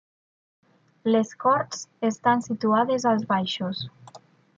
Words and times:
Les 1.15 1.33
corts 1.43 1.83
estan 2.09 2.41
situades 2.47 3.07
als 3.11 3.29
baixos. 3.33 3.85